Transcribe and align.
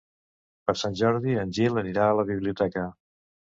Per 0.69 0.73
Sant 0.83 0.97
Jordi 1.01 1.37
en 1.43 1.53
Gil 1.59 1.79
anirà 1.83 2.09
a 2.09 2.19
la 2.23 2.27
biblioteca. 2.33 2.89